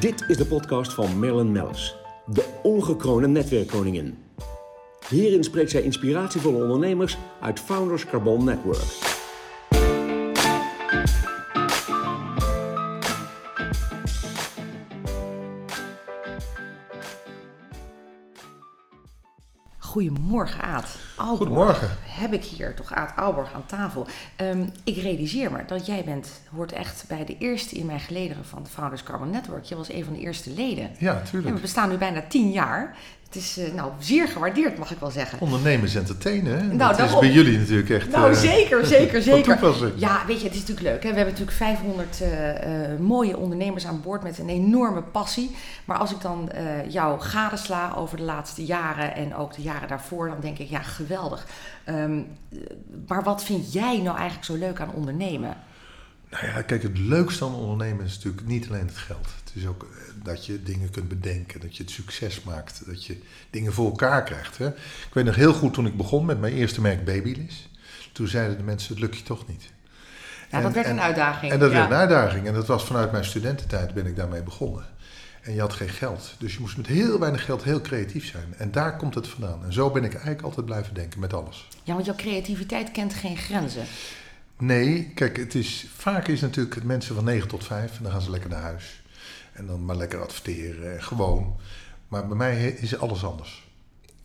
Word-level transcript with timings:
Dit 0.00 0.24
is 0.28 0.36
de 0.36 0.46
podcast 0.46 0.92
van 0.92 1.18
Marilyn 1.18 1.52
Mellis, 1.52 1.96
de 2.26 2.44
ongekroonde 2.62 3.28
netwerkkoningin. 3.28 4.18
Hierin 5.08 5.44
spreekt 5.44 5.70
zij 5.70 5.82
inspiratievolle 5.82 6.62
ondernemers 6.62 7.18
uit 7.40 7.60
Founders 7.60 8.06
Carbon 8.06 8.44
Network. 8.44 9.09
Goedemorgen, 19.90 20.62
Aad. 20.62 20.96
Aalborg. 21.16 21.36
Goedemorgen. 21.38 21.88
Heb 22.06 22.32
ik 22.32 22.44
hier 22.44 22.74
toch 22.74 22.92
Aad 22.92 23.12
Aalborg 23.16 23.52
aan 23.52 23.66
tafel. 23.66 24.06
Ehm, 24.36 24.66
ik 24.84 24.96
realiseer 24.96 25.52
me 25.52 25.64
dat 25.66 25.86
jij 25.86 26.04
bent, 26.04 26.40
hoort 26.54 26.72
echt 26.72 27.04
bij 27.08 27.24
de 27.24 27.36
eerste 27.38 27.74
in 27.76 27.86
mijn 27.86 28.00
gelederen 28.00 28.44
van 28.44 28.62
de 28.62 28.68
Founders 28.70 29.02
Carbon 29.02 29.30
Network. 29.30 29.64
Je 29.64 29.76
was 29.76 29.92
een 29.92 30.04
van 30.04 30.12
de 30.12 30.18
eerste 30.20 30.50
leden. 30.50 30.90
Ja, 30.98 31.18
En 31.18 31.24
tuurlijk. 31.24 31.54
we 31.54 31.60
bestaan 31.60 31.88
nu 31.88 31.96
bijna 31.96 32.22
tien 32.28 32.50
jaar. 32.50 32.96
Het 33.30 33.42
is 33.42 33.58
eh, 33.58 33.72
nou, 33.74 33.92
zeer 33.98 34.28
gewaardeerd, 34.28 34.78
mag 34.78 34.90
ik 34.90 34.98
wel 34.98 35.10
zeggen. 35.10 35.40
Ondernemers 35.40 35.94
entertainen, 35.94 36.58
hè? 36.58 36.74
Nou, 36.74 36.96
dat 36.96 37.08
is 37.08 37.18
bij 37.18 37.30
jullie 37.30 37.58
natuurlijk 37.58 37.90
echt 37.90 38.10
Nou, 38.10 38.30
eh, 38.30 38.38
zeker, 38.38 38.86
zeker, 38.86 39.22
zeker. 39.32 39.42
toepassing. 39.42 39.92
Ja, 39.96 40.22
weet 40.26 40.40
je, 40.40 40.46
het 40.46 40.54
is 40.54 40.60
natuurlijk 40.60 40.88
leuk. 40.88 41.02
Hè? 41.02 41.10
We 41.10 41.16
hebben 41.16 41.34
natuurlijk 41.34 41.56
500 41.56 42.20
eh, 42.20 42.98
mooie 42.98 43.36
ondernemers 43.36 43.86
aan 43.86 44.00
boord 44.02 44.22
met 44.22 44.38
een 44.38 44.48
enorme 44.48 45.02
passie. 45.02 45.56
Maar 45.84 45.98
als 45.98 46.10
ik 46.10 46.20
dan 46.20 46.50
jou 46.88 47.20
gadesla 47.20 47.94
over 47.96 48.16
de 48.16 48.22
laatste 48.22 48.64
jaren 48.64 49.14
en 49.14 49.34
ook 49.34 49.54
de 49.54 49.62
jaren 49.62 49.88
daarvoor, 49.88 50.28
dan 50.28 50.40
denk 50.40 50.58
ik, 50.58 50.68
ja, 50.68 50.82
geweldig. 50.82 51.46
Ehm, 51.84 52.18
eh, 52.52 52.58
maar 53.06 53.22
wat 53.22 53.44
vind 53.44 53.72
jij 53.72 54.00
nou 54.02 54.16
eigenlijk 54.16 54.44
zo 54.44 54.56
leuk 54.56 54.80
aan 54.80 54.92
ondernemen? 54.94 55.56
Nou 56.30 56.46
ja, 56.46 56.62
kijk, 56.62 56.82
het 56.82 56.98
leukste 56.98 57.44
aan 57.44 57.54
ondernemen 57.54 58.04
is 58.04 58.14
natuurlijk 58.14 58.46
niet 58.46 58.68
alleen 58.68 58.86
het 58.86 58.96
geld. 58.96 59.26
Het 59.44 59.52
is 59.54 59.66
ook 59.66 59.82
eh, 59.82 60.24
dat 60.24 60.46
je 60.46 60.62
dingen 60.62 60.90
kunt 60.90 61.08
bedenken, 61.08 61.60
dat 61.60 61.76
je 61.76 61.82
het 61.82 61.92
succes 61.92 62.42
maakt, 62.42 62.82
dat 62.86 63.04
je 63.06 63.18
dingen 63.50 63.72
voor 63.72 63.86
elkaar 63.86 64.22
krijgt. 64.24 64.58
Hè? 64.58 64.66
Ik 64.68 65.10
weet 65.12 65.24
nog 65.24 65.34
heel 65.34 65.52
goed 65.52 65.74
toen 65.74 65.86
ik 65.86 65.96
begon 65.96 66.24
met 66.24 66.40
mijn 66.40 66.54
eerste 66.54 66.80
merk 66.80 67.04
Babyliss. 67.04 67.68
Toen 68.12 68.28
zeiden 68.28 68.56
de 68.56 68.62
mensen, 68.62 68.90
het 68.94 69.02
lukt 69.02 69.16
je 69.16 69.22
toch 69.22 69.46
niet. 69.48 69.62
Ja, 70.50 70.56
En- 70.56 70.62
dat 70.62 70.72
werd 70.72 70.86
en- 70.86 70.92
een 70.92 71.00
uitdaging. 71.00 71.52
En 71.52 71.58
dat 71.58 71.70
ja. 71.70 71.76
werd 71.78 71.90
een 71.90 71.96
uitdaging. 71.96 72.46
En 72.46 72.54
dat 72.54 72.66
was 72.66 72.84
vanuit 72.84 73.12
mijn 73.12 73.24
studententijd 73.24 73.94
ben 73.94 74.06
ik 74.06 74.16
daarmee 74.16 74.42
begonnen. 74.42 74.84
En 75.40 75.54
je 75.54 75.60
had 75.60 75.72
geen 75.72 75.88
geld. 75.88 76.34
Dus 76.38 76.54
je 76.54 76.60
moest 76.60 76.76
met 76.76 76.86
heel 76.86 77.18
weinig 77.18 77.44
geld 77.44 77.62
heel 77.62 77.80
creatief 77.80 78.26
zijn. 78.26 78.54
En 78.56 78.70
daar 78.70 78.96
komt 78.96 79.14
het 79.14 79.28
vandaan. 79.28 79.64
En 79.64 79.72
zo 79.72 79.90
ben 79.90 80.04
ik 80.04 80.12
eigenlijk 80.12 80.42
altijd 80.42 80.66
blijven 80.66 80.94
denken 80.94 81.20
met 81.20 81.32
alles. 81.32 81.68
Ja, 81.82 81.92
want 81.94 82.06
jouw 82.06 82.14
creativiteit 82.14 82.90
kent 82.90 83.14
geen 83.14 83.36
grenzen. 83.36 83.84
Nee, 84.60 85.10
kijk, 85.14 85.36
het 85.36 85.54
is, 85.54 85.86
vaak 85.96 86.28
is 86.28 86.40
natuurlijk 86.40 86.74
het 86.74 86.84
mensen 86.84 87.14
van 87.14 87.24
9 87.24 87.48
tot 87.48 87.64
5 87.64 87.96
en 87.96 88.02
dan 88.02 88.12
gaan 88.12 88.20
ze 88.20 88.30
lekker 88.30 88.50
naar 88.50 88.62
huis. 88.62 89.02
En 89.52 89.66
dan 89.66 89.84
maar 89.84 89.96
lekker 89.96 90.22
adverteren, 90.22 90.92
en 90.92 91.02
gewoon. 91.02 91.56
Maar 92.08 92.26
bij 92.26 92.36
mij 92.36 92.68
is 92.68 92.98
alles 92.98 93.24
anders. 93.24 93.68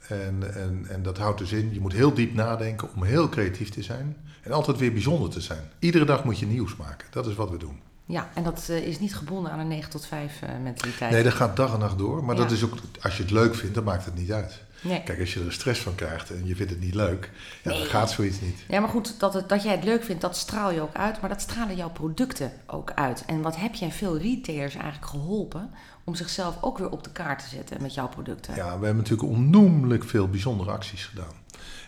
En, 0.08 0.56
en, 0.56 0.86
en 0.90 1.04
dat 1.04 1.18
houdt 1.18 1.40
dus 1.40 1.52
in, 1.52 1.74
je 1.74 1.80
moet 1.80 1.94
heel 1.94 2.14
diep 2.14 2.34
nadenken 2.34 2.90
om 2.96 3.04
heel 3.04 3.30
creatief 3.30 3.70
te 3.70 3.84
zijn. 3.84 4.18
En 4.42 4.52
altijd 4.52 4.78
weer 4.78 4.94
bijzonder 4.94 5.30
te 5.30 5.42
zijn. 5.42 5.70
Iedere 5.80 6.06
dag 6.06 6.24
moet 6.24 6.40
je 6.40 6.46
nieuws 6.46 6.76
maken. 6.76 7.08
Dat 7.12 7.28
is 7.28 7.36
wat 7.36 7.50
we 7.50 7.58
doen. 7.58 7.80
Ja, 8.08 8.30
en 8.34 8.44
dat 8.44 8.68
eh, 8.70 8.78
is 8.88 9.00
niet 9.00 9.16
gebonden 9.16 9.52
aan 9.52 9.60
een 9.60 9.68
9 9.68 9.90
tot 9.90 10.06
5 10.06 10.42
eh, 10.42 10.50
mentaliteit. 10.64 11.12
Nee, 11.12 11.24
dat 11.24 11.34
gaat 11.34 11.56
dag 11.56 11.74
en 11.74 11.80
nacht 11.80 11.98
door. 11.98 12.24
Maar 12.24 12.36
Ja. 12.36 12.42
dat 12.42 12.52
is 12.52 12.64
ook, 12.64 12.74
als 13.02 13.18
je 13.18 13.22
het 13.24 13.32
leuk 13.32 13.56
vindt, 13.56 13.76
dan 13.76 13.84
maakt 13.84 14.06
het 14.06 14.16
niet 14.16 14.32
uit. 14.32 14.62
Nee. 14.82 15.04
Kijk, 15.04 15.20
als 15.20 15.34
je 15.34 15.44
er 15.46 15.54
stress 15.54 15.82
van 15.82 15.96
krijgt 15.96 16.30
en 16.30 16.46
je 16.48 16.56
vindt 16.56 16.72
het 16.72 16.82
niet 16.82 16.94
leuk, 16.96 17.32
ja, 17.64 17.72
dan 17.72 17.80
gaat 17.86 18.12
zoiets 18.12 18.42
niet. 18.42 18.60
Ja, 18.68 18.80
maar 18.80 18.90
goed, 18.90 19.20
dat, 19.20 19.34
het, 19.34 19.50
dat 19.50 19.64
jij 19.64 19.72
het 19.76 19.84
leuk 19.84 20.04
vindt, 20.04 20.22
dat 20.22 20.38
straal 20.38 20.72
je 20.72 20.82
ook 20.82 20.96
uit. 20.96 21.22
Maar 21.22 21.30
dat 21.30 21.42
stralen 21.42 21.76
jouw 21.76 21.90
producten 21.90 22.52
ook 22.68 22.92
uit. 22.92 23.24
En 23.26 23.42
wat 23.42 23.56
heb 23.56 23.76
jij 23.76 23.92
veel 23.92 24.18
retailers 24.18 24.76
eigenlijk 24.76 25.06
geholpen 25.12 25.70
om 26.04 26.16
zichzelf 26.16 26.58
ook 26.62 26.78
weer 26.78 26.90
op 26.90 27.04
de 27.04 27.12
kaart 27.12 27.40
te 27.44 27.50
zetten 27.56 27.82
met 27.82 27.94
jouw 27.94 28.08
producten? 28.08 28.56
Ja, 28.56 28.80
we 28.80 28.86
hebben 28.86 29.04
natuurlijk 29.04 29.30
onnoemelijk 29.30 30.04
veel 30.04 30.28
bijzondere 30.30 30.72
acties 30.72 31.06
gedaan. 31.06 31.34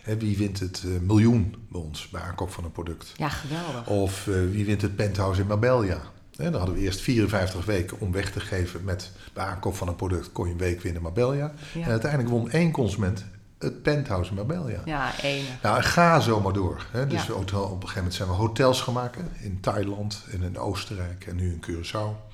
Hè, 0.02 0.16
wie 0.16 0.36
wint 0.36 0.60
het 0.60 0.82
eh, 0.84 0.90
miljoen 1.00 1.54
bij 1.68 1.80
ons 1.80 2.08
bij 2.08 2.20
aankoop 2.20 2.50
van 2.52 2.64
een 2.64 2.72
product? 2.72 3.12
Ja, 3.16 3.28
geweldig. 3.28 3.86
Of 3.86 4.26
eh, 4.28 4.34
wie 4.50 4.64
wint 4.64 4.82
het 4.82 4.96
penthouse 4.96 5.40
in 5.40 5.46
Marbella? 5.46 6.00
Hè, 6.36 6.44
dan 6.50 6.54
hadden 6.60 6.74
we 6.74 6.80
eerst 6.82 7.00
54 7.00 7.64
weken 7.64 8.00
om 8.00 8.12
weg 8.12 8.30
te 8.32 8.40
geven 8.40 8.84
met 8.84 9.10
bij 9.32 9.44
aankoop 9.44 9.74
van 9.76 9.88
een 9.88 9.96
product 9.96 10.32
kon 10.32 10.46
je 10.46 10.52
een 10.52 10.58
week 10.58 10.80
winnen 10.82 10.94
in 10.96 11.02
Marbella. 11.02 11.52
Ja. 11.74 11.84
En 11.84 11.90
uiteindelijk 11.90 12.30
won 12.30 12.50
één 12.50 12.70
consument 12.70 13.24
het 13.58 13.82
penthouse 13.82 14.30
in 14.30 14.36
Marbella. 14.36 14.80
Ja, 14.84 15.20
ene. 15.22 15.44
Nou, 15.62 15.82
ga 15.82 16.20
zo 16.20 16.40
maar 16.40 16.52
door. 16.52 16.86
Hè. 16.92 17.06
Dus 17.06 17.20
Ja. 17.20 17.26
we 17.26 17.32
hotel, 17.32 17.62
op 17.62 17.70
een 17.70 17.76
gegeven 17.80 17.96
moment 17.96 18.14
zijn 18.14 18.28
we 18.28 18.34
hotels 18.34 18.80
gaan 18.80 18.94
maken 18.94 19.28
in 19.40 19.60
Thailand 19.60 20.24
en 20.32 20.42
in 20.42 20.58
Oostenrijk 20.58 21.26
en 21.26 21.36
nu 21.36 21.52
in 21.52 21.64
Curaçao. 21.66 22.27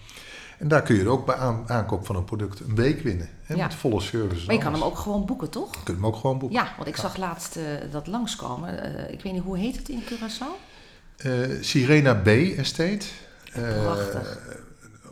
En 0.58 0.68
daar 0.68 0.82
kun 0.82 0.96
je 0.96 1.08
ook 1.08 1.26
bij 1.26 1.34
aan- 1.34 1.64
aankoop 1.66 2.06
van 2.06 2.16
een 2.16 2.24
product 2.24 2.60
een 2.60 2.74
week 2.74 3.00
winnen. 3.02 3.28
Hè, 3.42 3.54
Ja. 3.54 3.62
Met 3.66 3.74
volle 3.74 4.00
service. 4.00 4.46
Maar 4.46 4.54
je 4.54 4.60
kan 4.60 4.72
hem 4.72 4.82
ook 4.82 4.98
gewoon 4.98 5.26
boeken, 5.26 5.50
toch? 5.50 5.74
Je 5.74 5.82
kunt 5.82 5.96
hem 5.96 6.06
ook 6.06 6.16
gewoon 6.16 6.38
boeken. 6.38 6.58
Ja, 6.58 6.72
want 6.76 6.88
ik 6.88 6.96
zag 6.96 7.16
laatst 7.16 7.56
eh, 7.56 7.62
dat 7.90 8.06
langskomen. 8.06 8.96
Eh, 9.06 9.12
ik 9.12 9.22
weet 9.22 9.32
niet, 9.32 9.42
hoe 9.42 9.58
heet 9.58 9.76
het 9.76 9.88
in 9.88 10.02
Curaçao? 10.02 10.72
Eh, 11.16 11.32
Sirena 11.60 12.14
B 12.14 12.26
Estate. 12.26 13.06
Prachtig. 13.52 14.38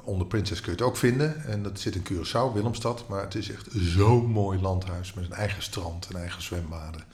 onder 0.05 0.27
Princess 0.27 0.61
kun 0.61 0.73
je 0.73 0.79
het 0.79 0.87
ook 0.89 0.97
vinden. 0.97 1.45
En 1.45 1.63
dat 1.63 1.81
zit 1.81 1.95
in 1.95 2.03
Curaçao, 2.13 2.53
Willemstad. 2.55 3.05
Maar 3.09 3.21
het 3.23 3.35
is 3.35 3.51
echt 3.51 3.67
zo'n 3.71 4.27
mooi 4.27 4.61
landhuis 4.61 5.13
met 5.13 5.25
een 5.25 5.33
eigen 5.33 5.63
strand 5.63 6.07
en 6.13 6.17
eigen 6.21 6.43
zwembaden. 6.43 7.05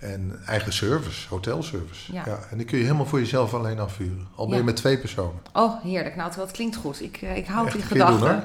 En 0.00 0.40
eigen 0.46 0.72
service, 0.72 1.28
hotelservice. 1.28 2.12
Ja. 2.12 2.22
Ja. 2.26 2.38
en 2.50 2.56
die 2.56 2.66
kun 2.66 2.78
je 2.78 2.84
helemaal 2.84 3.06
voor 3.06 3.18
jezelf 3.18 3.54
alleen 3.54 3.78
afvuren. 3.78 4.28
Al 4.34 4.44
ben 4.44 4.54
je 4.54 4.60
Ja. 4.60 4.66
met 4.66 4.76
twee 4.76 4.98
personen. 4.98 5.42
Oh, 5.52 5.82
heerlijk. 5.82 6.16
Nou, 6.16 6.32
dat 6.36 6.50
klinkt 6.50 6.76
goed. 6.76 7.02
Ik, 7.02 7.16
eh, 7.22 7.36
ik 7.36 7.46
hou 7.46 7.66
Echt, 7.66 7.74
die 7.76 7.84
gedachten. 7.84 8.44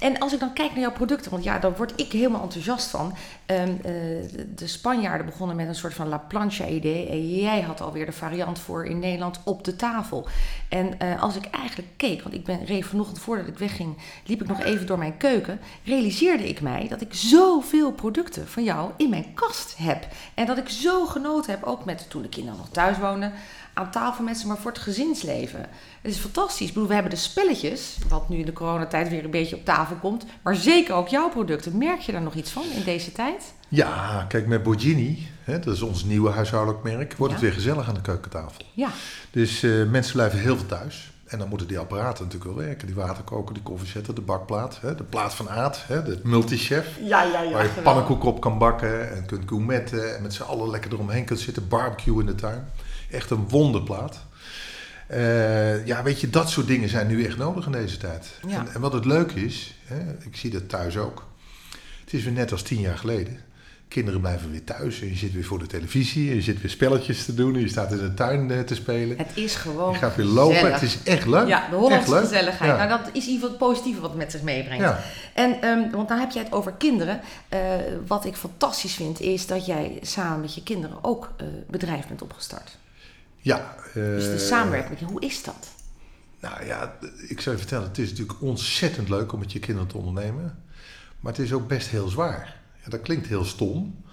En 0.00 0.18
als 0.18 0.32
ik 0.32 0.40
dan 0.40 0.52
kijk 0.52 0.70
naar 0.70 0.80
jouw 0.80 0.92
producten, 0.92 1.30
want 1.30 1.44
ja, 1.44 1.58
daar 1.58 1.76
word 1.76 1.92
ik 1.96 2.12
helemaal 2.12 2.42
enthousiast 2.42 2.88
van. 2.90 3.14
Ehm, 3.46 3.68
eh, 3.68 3.82
de, 3.82 4.52
de 4.54 4.66
Spanjaarden 4.66 5.26
begonnen 5.26 5.56
met 5.56 5.68
een 5.68 5.74
soort 5.74 5.94
van 5.94 6.08
La 6.08 6.18
Plancha-idee. 6.18 7.08
En 7.08 7.28
jij 7.30 7.60
had 7.60 7.80
alweer 7.80 8.06
de 8.06 8.12
variant 8.12 8.58
voor 8.58 8.86
in 8.86 8.98
Nederland 8.98 9.40
op 9.44 9.64
de 9.64 9.76
tafel. 9.76 10.26
En 10.68 10.98
eh, 10.98 11.22
als 11.22 11.36
ik 11.36 11.44
eigenlijk 11.50 11.88
keek, 11.96 12.22
want 12.22 12.34
ik 12.34 12.44
ben 12.44 12.64
reed 12.64 12.84
vanochtend 12.86 13.18
voordat 13.18 13.46
ik 13.46 13.58
wegging, 13.58 13.96
liep 14.24 14.40
ik 14.42 14.48
nog 14.48 14.62
even 14.62 14.86
door 14.86 14.98
mijn 14.98 15.16
keuken. 15.16 15.60
Realiseerde 15.84 16.48
ik 16.48 16.60
mij 16.60 16.86
dat 16.88 17.00
ik 17.00 17.14
zoveel 17.14 17.92
producten 17.92 18.48
van 18.48 18.64
jou 18.64 18.90
in 18.96 19.10
mijn 19.10 19.34
kast 19.34 19.74
heb. 19.78 20.06
En 20.34 20.46
dat 20.46 20.58
ik 20.58 20.68
zo 20.68 20.90
genoten 21.06 21.50
heb, 21.50 21.62
ook 21.64 21.84
met 21.84 22.10
toen 22.10 22.22
de 22.22 22.28
kinderen 22.28 22.58
nog 22.58 22.68
thuis 22.68 22.98
woonden 22.98 23.32
aan 23.74 23.90
tafel 23.90 24.24
met 24.24 24.38
ze, 24.38 24.46
maar 24.46 24.56
voor 24.58 24.70
het 24.70 24.80
gezinsleven. 24.80 25.60
Het 26.02 26.12
is 26.12 26.16
fantastisch. 26.18 26.66
Ik 26.68 26.72
bedoel, 26.72 26.88
we 26.88 26.94
hebben 26.94 27.10
de 27.12 27.18
spelletjes, 27.18 27.96
wat 28.08 28.28
nu 28.28 28.36
in 28.38 28.46
de 28.46 28.52
coronatijd 28.52 29.08
weer 29.08 29.24
een 29.24 29.30
beetje 29.30 29.56
op 29.56 29.64
tafel 29.64 29.96
komt. 29.96 30.24
Maar 30.42 30.56
zeker 30.56 30.94
ook 30.94 31.08
jouw 31.08 31.28
producten. 31.28 31.78
Merk 31.78 32.00
je 32.00 32.12
daar 32.12 32.22
nog 32.22 32.34
iets 32.34 32.50
van 32.50 32.62
in 32.76 32.82
deze 32.84 33.12
tijd? 33.12 33.52
Ja, 33.68 34.24
kijk, 34.28 34.46
met 34.46 34.62
Borgini, 34.62 35.28
hè, 35.44 35.58
dat 35.58 35.74
is 35.74 35.82
ons 35.82 36.04
nieuwe 36.04 36.30
huishoudelijk 36.30 36.82
merk, 36.82 37.14
wordt 37.16 37.32
Ja. 37.34 37.38
het 37.40 37.48
weer 37.48 37.52
gezellig 37.62 37.88
aan 37.88 37.94
de 37.94 38.00
keukentafel. 38.00 38.64
Ja, 38.72 38.88
Dus 39.30 39.62
eh, 39.62 39.70
mensen 39.84 40.12
blijven 40.12 40.38
heel 40.38 40.56
veel 40.56 40.66
thuis. 40.66 41.10
En 41.32 41.38
dan 41.38 41.48
moeten 41.48 41.66
die 41.66 41.78
apparaten 41.78 42.24
natuurlijk 42.24 42.54
wel 42.54 42.64
werken. 42.64 42.86
Die 42.86 42.96
waterkoker, 42.96 43.54
die 43.54 43.62
koffiezetter, 43.62 44.14
de 44.14 44.20
bakplaat. 44.20 44.78
Hè, 44.80 44.94
de 44.94 45.04
plaat 45.04 45.34
van 45.34 45.50
Aad, 45.50 45.84
hè, 45.86 46.02
de 46.02 46.20
multichef. 46.22 46.98
ja, 47.02 47.22
ja. 47.22 47.42
ja 47.42 47.50
waar 47.50 47.62
je 47.62 47.80
pannenkoek 47.82 48.24
op 48.24 48.40
kan 48.40 48.58
bakken 48.58 49.16
en 49.16 49.26
kunt 49.26 49.48
gourmetten. 49.48 50.16
En 50.16 50.22
met 50.22 50.34
z'n 50.34 50.42
allen 50.42 50.70
lekker 50.70 50.92
eromheen 50.92 51.24
kunt 51.24 51.40
zitten. 51.40 51.68
Barbecue 51.68 52.20
in 52.20 52.26
de 52.26 52.34
tuin. 52.34 52.68
Echt 53.10 53.30
een 53.30 53.48
wonderplaat. 53.48 54.24
Eh, 55.06 55.86
ja, 55.86 56.02
weet 56.02 56.20
je, 56.20 56.30
dat 56.30 56.50
soort 56.50 56.66
dingen 56.66 56.88
zijn 56.88 57.06
nu 57.06 57.24
echt 57.24 57.36
nodig 57.36 57.66
in 57.66 57.72
deze 57.72 57.96
tijd. 57.96 58.38
En, 58.48 58.68
en 58.72 58.80
wat 58.80 58.92
het 58.92 59.04
leuke 59.04 59.44
is, 59.44 59.74
hè, 59.84 60.12
ik 60.24 60.36
zie 60.36 60.50
dat 60.50 60.68
thuis 60.68 60.96
ook. 60.96 61.26
Het 62.04 62.12
is 62.12 62.24
weer 62.24 62.32
net 62.32 62.52
als 62.52 62.62
tien 62.62 62.80
jaar 62.80 62.98
geleden. 62.98 63.40
Kinderen 63.92 64.20
blijven 64.20 64.50
weer 64.50 64.64
thuis 64.64 65.00
en 65.00 65.08
je 65.08 65.16
zit 65.16 65.32
weer 65.32 65.44
voor 65.44 65.58
de 65.58 65.66
televisie. 65.66 66.30
En 66.30 66.34
je 66.34 66.42
zit 66.42 66.60
weer 66.60 66.70
spelletjes 66.70 67.24
te 67.24 67.34
doen 67.34 67.54
en 67.54 67.60
je 67.60 67.68
staat 67.68 67.92
in 67.92 67.98
de 67.98 68.14
tuin 68.14 68.50
eh, 68.50 68.60
te 68.60 68.74
spelen. 68.74 69.18
Het 69.18 69.30
is 69.34 69.54
gewoon 69.54 69.92
Je 69.92 69.98
gaat 69.98 70.16
weer 70.16 70.26
lopen. 70.26 70.54
gezellig. 70.54 70.80
Het 70.80 70.82
is 70.82 71.02
echt 71.02 71.26
leuk. 71.26 71.48
Ja, 71.48 71.68
de 71.70 71.76
Hollandse 71.76 72.16
gezelligheid. 72.16 72.70
Ja. 72.70 72.86
Nou, 72.86 73.02
dat 73.02 73.10
is 73.12 73.24
geval 73.24 73.48
het 73.48 73.58
positieve 73.58 74.00
wat 74.00 74.10
het 74.10 74.18
met 74.18 74.30
zich 74.30 74.42
meebrengt. 74.42 74.82
Ja. 74.84 75.00
En, 75.34 75.60
ehm, 75.60 75.90
want 75.90 76.08
dan 76.08 76.18
heb 76.18 76.30
jij 76.30 76.42
het 76.42 76.52
over 76.52 76.72
kinderen. 76.72 77.20
Eh, 77.48 77.60
wat 78.06 78.24
ik 78.24 78.36
fantastisch 78.36 78.94
vind, 78.94 79.20
is 79.20 79.46
dat 79.46 79.66
jij 79.66 79.98
samen 80.02 80.40
met 80.40 80.54
je 80.54 80.62
kinderen 80.62 81.04
ook 81.04 81.32
eh 81.36 81.46
bedrijf 81.70 82.06
bent 82.06 82.22
opgestart. 82.22 82.78
Ja. 83.38 83.74
Dus 83.94 84.24
de 84.24 84.38
samenwerking 84.38 85.10
hoe 85.10 85.20
is 85.20 85.42
dat? 85.42 85.68
Nou 86.40 86.66
ja, 86.66 86.96
ik 87.28 87.40
zou 87.40 87.54
je 87.54 87.60
vertellen, 87.60 87.88
het 87.88 87.98
is 87.98 88.10
natuurlijk 88.10 88.42
ontzettend 88.42 89.08
leuk 89.08 89.32
om 89.32 89.38
met 89.38 89.52
je 89.52 89.58
kinderen 89.58 89.88
te 89.88 89.96
ondernemen. 89.96 90.62
Maar 91.20 91.32
het 91.32 91.42
is 91.42 91.52
ook 91.52 91.68
best 91.68 91.88
heel 91.88 92.08
zwaar. 92.08 92.60
Ja, 92.84 92.90
dat 92.90 93.00
klinkt 93.00 93.26
heel 93.26 93.44
stom. 93.44 94.04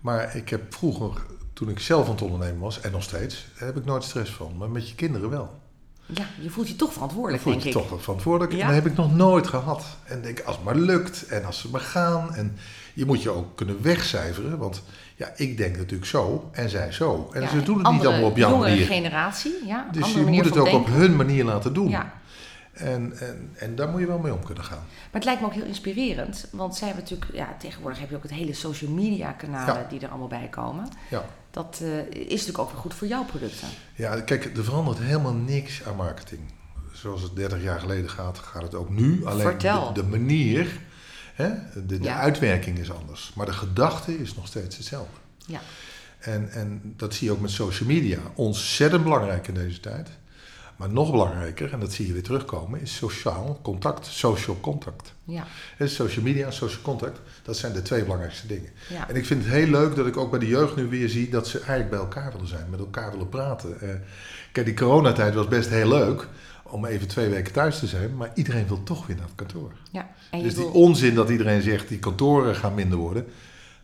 Maar 0.00 0.36
ik 0.36 0.48
heb 0.48 0.74
vroeger, 0.74 1.22
toen 1.52 1.68
ik 1.68 1.78
zelf 1.78 2.04
aan 2.06 2.12
het 2.12 2.22
ondernemen 2.22 2.60
was, 2.60 2.80
en 2.80 2.92
nog 2.92 3.02
steeds, 3.02 3.46
heb 3.54 3.76
ik 3.76 3.84
nooit 3.84 4.04
stress 4.04 4.32
van. 4.32 4.56
Maar 4.56 4.70
met 4.70 4.88
je 4.88 4.94
kinderen 4.94 5.30
wel. 5.30 5.58
Ja, 6.06 6.24
je 6.40 6.50
voelt 6.50 6.68
je 6.68 6.76
toch 6.76 6.92
verantwoordelijk, 6.92 7.42
voel 7.42 7.52
je 7.52 7.58
denk 7.58 7.74
je 7.74 7.80
ik. 7.80 7.88
toch 7.88 8.02
verantwoordelijk. 8.02 8.52
Ja. 8.52 8.60
En 8.60 8.66
dat 8.66 8.74
heb 8.74 8.86
ik 8.86 8.96
nog 8.96 9.14
nooit 9.14 9.46
gehad. 9.46 9.84
En 10.04 10.22
denk, 10.22 10.40
als 10.40 10.56
het 10.56 10.64
maar 10.64 10.76
lukt 10.76 11.26
en 11.26 11.44
als 11.44 11.60
ze 11.60 11.68
maar 11.70 11.80
gaan. 11.80 12.34
En 12.34 12.56
je 12.94 13.04
moet 13.04 13.22
je 13.22 13.30
ook 13.30 13.56
kunnen 13.56 13.82
wegcijferen. 13.82 14.58
Want 14.58 14.82
ja, 15.16 15.32
ik 15.36 15.56
denk 15.56 15.76
natuurlijk 15.76 16.08
zo 16.08 16.48
en 16.52 16.70
zij 16.70 16.92
zo. 16.92 17.30
En 17.32 17.42
Ja, 17.42 17.48
ze 17.48 17.62
doen 17.62 17.78
het 17.84 17.92
niet 17.92 18.06
allemaal 18.06 18.30
op 18.30 18.36
jouw 18.36 18.50
jongere 18.50 18.70
manier. 18.70 18.86
generatie, 18.86 19.54
ja. 19.66 19.88
Dus 19.92 20.02
andere 20.02 20.24
je 20.24 20.30
moet 20.30 20.44
het 20.44 20.56
ook 20.58 20.72
op 20.72 20.86
hun 20.86 21.16
manier 21.16 21.44
laten 21.44 21.74
doen. 21.74 21.88
Ja, 21.88 22.12
En, 22.78 23.18
en, 23.18 23.50
en 23.54 23.74
daar 23.74 23.88
moet 23.88 24.00
je 24.00 24.06
wel 24.06 24.18
mee 24.18 24.32
om 24.32 24.44
kunnen 24.44 24.64
gaan. 24.64 24.78
Maar 24.88 25.08
het 25.12 25.24
lijkt 25.24 25.40
me 25.40 25.46
ook 25.46 25.52
heel 25.52 25.64
inspirerend, 25.64 26.48
want 26.52 26.76
zij 26.76 26.86
hebben 26.86 27.04
natuurlijk, 27.04 27.34
ja, 27.34 27.56
tegenwoordig 27.58 28.00
heb 28.00 28.10
je 28.10 28.16
ook 28.16 28.22
het 28.22 28.32
hele 28.32 28.54
social 28.54 28.90
media 28.90 29.32
kanalen 29.32 29.74
Ja. 29.82 29.86
die 29.88 30.00
er 30.00 30.08
allemaal 30.08 30.28
bij 30.28 30.48
komen. 30.50 30.88
Ja. 31.10 31.24
Dat 31.50 31.80
eh, 31.82 31.98
is 32.10 32.28
natuurlijk 32.30 32.58
ook 32.58 32.70
weer 32.70 32.80
goed 32.80 32.94
voor 32.94 33.06
jouw 33.06 33.24
producten. 33.24 33.68
Ja, 33.94 34.20
kijk, 34.20 34.56
er 34.56 34.64
verandert 34.64 34.98
helemaal 34.98 35.32
niks 35.34 35.84
aan 35.84 35.96
marketing. 35.96 36.40
Zoals 36.92 37.22
het 37.22 37.36
30 37.36 37.62
jaar 37.62 37.80
geleden 37.80 38.10
gaat, 38.10 38.38
gaat 38.38 38.62
het 38.62 38.74
ook 38.74 38.90
nu. 38.90 39.24
Alleen 39.26 39.40
Vertel. 39.40 39.92
De, 39.92 40.00
de 40.02 40.06
manier, 40.08 40.78
hè, 41.34 41.48
de, 41.74 41.86
de 41.86 42.02
Ja. 42.02 42.18
uitwerking 42.20 42.78
is 42.78 42.92
anders. 42.92 43.32
Maar 43.34 43.46
de 43.46 43.52
gedachte 43.52 44.18
is 44.18 44.34
nog 44.34 44.46
steeds 44.46 44.76
hetzelfde. 44.76 45.16
Ja. 45.46 45.60
En, 46.18 46.50
en 46.52 46.94
dat 46.96 47.14
zie 47.14 47.26
je 47.26 47.32
ook 47.32 47.40
met 47.40 47.50
social 47.50 47.88
media. 47.88 48.18
Ontzettend 48.34 49.02
belangrijk 49.02 49.48
in 49.48 49.54
deze 49.54 49.80
tijd. 49.80 50.08
Maar 50.78 50.90
nog 50.90 51.10
belangrijker, 51.10 51.72
en 51.72 51.80
dat 51.80 51.92
zie 51.92 52.06
je 52.06 52.12
weer 52.12 52.22
terugkomen, 52.22 52.80
is 52.80 52.96
sociaal 52.96 53.58
contact, 53.62 54.06
social 54.06 54.56
contact. 54.60 55.12
Ja, 55.24 55.46
Hè, 55.76 55.88
Social 55.88 56.24
media 56.24 56.46
en 56.46 56.52
social 56.52 56.82
contact, 56.82 57.20
dat 57.42 57.56
zijn 57.56 57.72
de 57.72 57.82
twee 57.82 58.02
belangrijkste 58.02 58.46
dingen. 58.46 58.70
ja. 58.88 59.08
En 59.08 59.16
ik 59.16 59.26
vind 59.26 59.44
het 59.44 59.52
heel 59.52 59.66
leuk 59.66 59.96
dat 59.96 60.06
ik 60.06 60.16
ook 60.16 60.30
bij 60.30 60.38
de 60.38 60.46
jeugd 60.46 60.76
nu 60.76 60.86
weer 60.86 61.08
zie 61.08 61.28
dat 61.28 61.46
ze 61.48 61.58
eigenlijk 61.58 61.90
bij 61.90 61.98
elkaar 61.98 62.32
willen 62.32 62.48
zijn, 62.48 62.70
met 62.70 62.78
elkaar 62.80 63.10
willen 63.10 63.28
praten. 63.28 63.80
Eh, 63.80 63.88
kijk, 64.52 64.66
die 64.66 64.74
coronatijd 64.76 65.34
was 65.34 65.48
best 65.48 65.68
heel 65.68 65.88
leuk 65.88 66.28
om 66.62 66.84
even 66.84 67.08
twee 67.08 67.28
weken 67.28 67.52
thuis 67.52 67.78
te 67.78 67.86
zijn, 67.86 68.16
maar 68.16 68.30
iedereen 68.34 68.66
wil 68.66 68.82
toch 68.82 69.06
weer 69.06 69.16
naar 69.16 69.24
het 69.26 69.34
kantoor. 69.34 69.72
ja. 69.92 70.08
En 70.30 70.42
Dus 70.42 70.54
die 70.54 70.62
wil- 70.64 70.72
onzin 70.72 71.14
dat 71.14 71.30
iedereen 71.30 71.62
zegt 71.62 71.88
die 71.88 71.98
kantoren 71.98 72.54
gaan 72.56 72.74
minder 72.74 72.98
worden, 72.98 73.26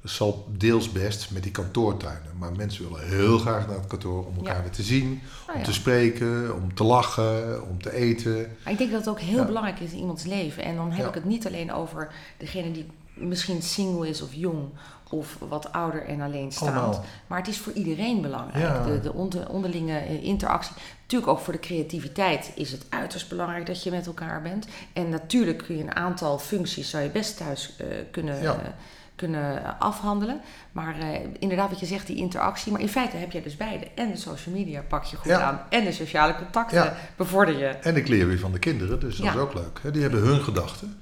dat 0.05 0.13
zal 0.13 0.47
deels 0.51 0.93
best 0.93 1.31
met 1.31 1.43
die 1.43 1.53
kantoortuinen. 1.53 2.31
Maar 2.39 2.53
mensen 2.53 2.89
willen 2.89 3.09
heel 3.09 3.39
graag 3.39 3.67
naar 3.67 3.77
het 3.77 3.87
kantoor 3.87 4.27
om 4.27 4.37
elkaar 4.37 4.57
Ja. 4.57 4.63
weer 4.63 4.71
te 4.71 4.83
zien, 4.83 5.05
Nou 5.09 5.53
om 5.53 5.59
ja. 5.59 5.65
te 5.65 5.73
spreken, 5.73 6.55
om 6.55 6.75
te 6.75 6.85
lachen, 6.85 7.69
om 7.69 7.83
te 7.83 7.93
eten. 7.95 8.57
Maar 8.65 8.73
ik 8.73 8.79
denk 8.79 8.91
dat 8.91 9.01
het 9.01 9.09
ook 9.09 9.21
heel 9.21 9.39
Ja. 9.39 9.45
belangrijk 9.45 9.81
is 9.81 9.93
in 9.93 9.99
iemands 9.99 10.25
leven. 10.25 10.65
En 10.65 10.77
dan 10.77 10.91
heb 10.93 11.07
ik 11.09 11.15
het 11.15 11.25
niet 11.25 11.47
alleen 11.47 11.73
over 11.73 12.13
degene 12.37 12.71
die 12.73 12.87
misschien 13.15 13.63
single 13.63 14.09
is 14.09 14.23
of 14.23 14.29
jong 14.35 14.69
of 15.11 15.37
wat 15.49 15.73
ouder 15.73 16.05
en 16.07 16.21
alleenstaand. 16.21 16.77
Allemaal. 16.77 17.05
Maar 17.27 17.39
het 17.39 17.49
is 17.49 17.59
voor 17.59 17.73
iedereen 17.73 18.21
belangrijk. 18.23 18.65
Ja. 18.65 18.85
De, 18.85 19.01
de 19.01 19.13
onder- 19.13 19.49
onderlinge 19.49 19.99
eh, 19.99 20.23
interactie. 20.25 20.75
Natuurlijk 21.03 21.31
ook 21.33 21.39
voor 21.45 21.53
de 21.53 21.59
creativiteit 21.61 22.53
is 22.55 22.73
het 22.73 22.87
uiterst 22.89 23.29
belangrijk 23.29 23.67
dat 23.67 23.83
je 23.83 23.91
met 23.91 24.07
elkaar 24.07 24.43
bent. 24.43 24.67
En 24.93 25.09
natuurlijk 25.09 25.59
kun 25.59 25.77
je 25.77 25.83
een 25.83 25.95
aantal 25.97 26.39
functies 26.39 26.91
zou 26.91 27.03
je 27.03 27.09
best 27.11 27.37
thuis 27.37 27.75
eh, 27.77 27.87
kunnen, 28.11 28.43
Ja. 28.43 28.53
eh, 28.53 28.69
kunnen 29.17 29.79
afhandelen. 29.81 30.41
Maar 30.73 30.99
eh, 30.99 31.21
inderdaad 31.39 31.71
wat 31.71 31.81
je 31.81 31.87
zegt, 31.87 32.07
die 32.07 32.17
interactie. 32.17 32.73
Maar 32.73 32.81
in 32.81 32.89
feite 32.89 33.17
heb 33.17 33.33
je 33.33 33.43
dus 33.43 33.57
beide. 33.57 33.87
En 33.95 34.11
de 34.11 34.17
social 34.17 34.55
media 34.55 34.83
pak 34.89 35.05
je 35.05 35.17
goed 35.17 35.27
Ja. 35.27 35.41
aan. 35.41 35.61
En 35.71 35.85
de 35.85 35.93
sociale 35.93 36.35
contacten 36.37 36.85
Ja. 36.85 36.97
bevorder 37.17 37.59
je. 37.59 37.67
En 37.67 37.97
ik 37.97 38.09
leer 38.09 38.27
weer 38.27 38.39
van 38.39 38.53
de 38.53 38.59
kinderen, 38.59 39.01
dus 39.01 39.17
dat 39.17 39.27
Ja. 39.27 39.33
is 39.33 39.39
ook 39.39 39.55
leuk. 39.55 39.79
hè. 39.83 39.91
Die 39.91 40.03
hebben 40.03 40.21
hun 40.21 40.41
gedachten. 40.41 40.97